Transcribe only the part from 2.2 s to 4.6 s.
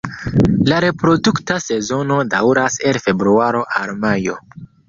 daŭras el februaro al majo.